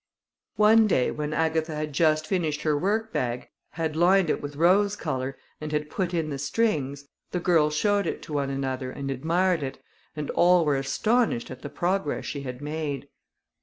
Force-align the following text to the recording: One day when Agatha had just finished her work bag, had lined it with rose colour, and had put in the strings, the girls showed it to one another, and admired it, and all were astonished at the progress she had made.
One 0.57 0.87
day 0.87 1.11
when 1.11 1.31
Agatha 1.31 1.75
had 1.75 1.93
just 1.93 2.25
finished 2.25 2.63
her 2.63 2.75
work 2.75 3.13
bag, 3.13 3.49
had 3.73 3.95
lined 3.95 4.31
it 4.31 4.41
with 4.41 4.55
rose 4.55 4.95
colour, 4.95 5.37
and 5.61 5.71
had 5.71 5.91
put 5.91 6.11
in 6.11 6.31
the 6.31 6.39
strings, 6.39 7.05
the 7.29 7.39
girls 7.39 7.75
showed 7.75 8.07
it 8.07 8.23
to 8.23 8.33
one 8.33 8.49
another, 8.49 8.89
and 8.89 9.11
admired 9.11 9.61
it, 9.61 9.77
and 10.15 10.31
all 10.31 10.65
were 10.65 10.75
astonished 10.75 11.51
at 11.51 11.61
the 11.61 11.69
progress 11.69 12.25
she 12.25 12.41
had 12.41 12.61
made. 12.63 13.09